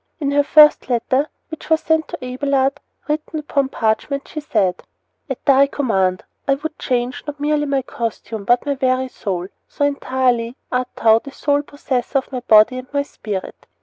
In 0.19 0.31
her 0.31 0.41
first 0.43 0.89
letter, 0.89 1.29
which 1.49 1.69
was 1.69 1.81
sent 1.81 2.07
to 2.07 2.25
Abelard 2.25 2.79
written 3.07 3.37
upon 3.41 3.69
parchment, 3.69 4.27
she 4.27 4.39
said: 4.39 4.81
At 5.29 5.45
thy 5.45 5.67
command 5.67 6.23
I 6.47 6.55
would 6.55 6.79
change, 6.79 7.23
not 7.27 7.39
merely 7.39 7.67
my 7.67 7.83
costume, 7.83 8.43
but 8.43 8.65
my 8.65 8.73
very 8.73 9.09
soul, 9.09 9.47
so 9.67 9.85
entirely 9.85 10.55
art 10.71 10.87
thou 10.95 11.19
the 11.19 11.29
sole 11.31 11.61
possessor 11.61 12.17
of 12.17 12.31
my 12.31 12.39
body 12.39 12.79
and 12.79 12.91
my 12.91 13.03
spirit. 13.03 13.67